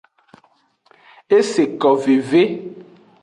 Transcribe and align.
Eseko 1.37 1.91
veve. 2.07 2.43